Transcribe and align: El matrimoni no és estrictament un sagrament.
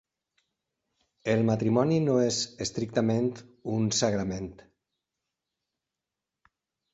El 1.33 1.43
matrimoni 1.49 1.99
no 2.05 2.15
és 2.27 2.39
estrictament 2.65 3.29
un 3.75 3.85
sagrament. 3.99 4.49